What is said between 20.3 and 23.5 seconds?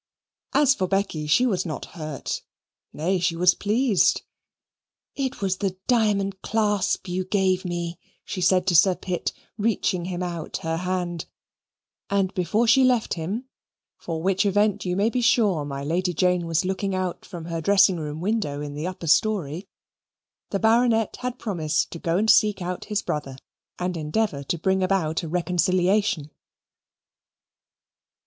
the Baronet had promised to go and seek out his brother,